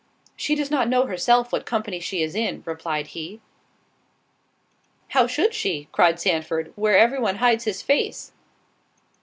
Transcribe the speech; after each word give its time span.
"She 0.35 0.55
does 0.55 0.71
not 0.71 0.89
know 0.89 1.05
herself 1.05 1.51
what 1.51 1.63
company 1.63 1.99
she 1.99 2.23
is 2.23 2.33
in," 2.33 2.63
replied 2.65 3.05
he. 3.13 3.39
"How 5.09 5.27
should 5.27 5.53
she," 5.53 5.89
cried 5.91 6.19
Sandford, 6.19 6.73
"where 6.75 6.97
every 6.97 7.19
one 7.19 7.35
hides 7.35 7.65
his 7.65 7.83
face?" 7.83 8.31